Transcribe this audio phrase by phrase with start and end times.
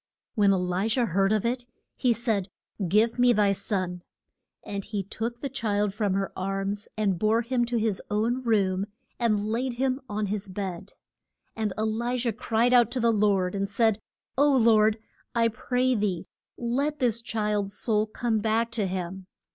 [0.33, 2.49] When E li jah heard of it, he said,
[2.87, 4.01] Give me thy son.
[4.63, 8.87] And he took the child from her arms and bore him to his own room,
[9.19, 10.93] and laid him on his bed.
[11.55, 13.99] And E li jah cried to the Lord, and said,
[14.39, 14.97] O Lord,
[15.35, 16.25] I pray thee
[16.57, 19.27] let this child's soul come back to him.